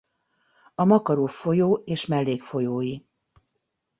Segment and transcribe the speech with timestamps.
[0.75, 2.97] A Makarov folyó és mellékfolyói.